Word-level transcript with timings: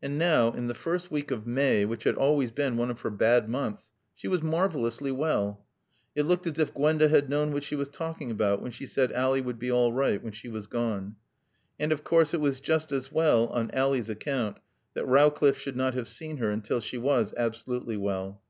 And 0.00 0.16
now, 0.16 0.52
in 0.52 0.68
the 0.68 0.74
first 0.76 1.10
week 1.10 1.32
of 1.32 1.44
May, 1.44 1.84
which 1.84 2.04
had 2.04 2.14
always 2.14 2.52
been 2.52 2.76
one 2.76 2.88
of 2.88 3.00
her 3.00 3.10
bad 3.10 3.48
months, 3.48 3.90
she 4.14 4.28
was 4.28 4.40
marvelously 4.40 5.10
well. 5.10 5.66
It 6.14 6.22
looked 6.22 6.46
as 6.46 6.60
if 6.60 6.72
Gwenda 6.72 7.08
had 7.08 7.28
known 7.28 7.52
what 7.52 7.64
she 7.64 7.74
was 7.74 7.88
talking 7.88 8.30
about 8.30 8.62
when 8.62 8.70
she 8.70 8.86
said 8.86 9.10
Ally 9.12 9.40
would 9.40 9.58
be 9.58 9.72
all 9.72 9.92
right 9.92 10.22
when 10.22 10.32
she 10.32 10.48
was 10.48 10.68
gone. 10.68 11.16
And 11.80 11.90
of 11.90 12.04
course 12.04 12.32
it 12.32 12.40
was 12.40 12.60
just 12.60 12.92
as 12.92 13.10
well 13.10 13.48
(on 13.48 13.72
Ally's 13.72 14.08
account) 14.08 14.58
that 14.94 15.04
Rowcliffe 15.08 15.58
should 15.58 15.74
not 15.76 15.94
have 15.94 16.06
seen 16.06 16.36
her 16.36 16.52
until 16.52 16.78
she 16.80 16.96
was 16.96 17.34
absolutely 17.36 17.96
well. 17.96 18.42